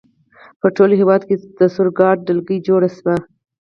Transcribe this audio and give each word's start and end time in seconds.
په 0.59 0.67
ټول 0.75 0.89
هېواد 0.99 1.21
کې 1.27 1.35
د 1.59 1.61
سور 1.73 1.87
ګارډ 1.97 2.19
ډلګۍ 2.27 2.57
جوړې 2.67 2.89
شوې. 2.97 3.15